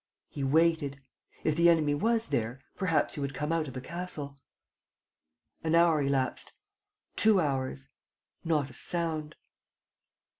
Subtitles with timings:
[0.29, 0.99] He waited.
[1.43, 4.35] If the enemy was there, perhaps he would come out of the castle....
[5.63, 6.53] An hour elapsed....
[7.15, 7.87] Two hours....
[8.43, 9.35] Not a sound.